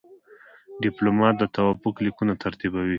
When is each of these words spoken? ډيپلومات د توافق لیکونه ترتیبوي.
ډيپلومات 0.83 1.35
د 1.37 1.43
توافق 1.55 1.95
لیکونه 2.05 2.33
ترتیبوي. 2.43 2.89